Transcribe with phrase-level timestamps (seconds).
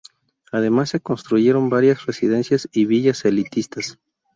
[0.51, 3.99] Además se construyeron varias residencias y villas elitistas.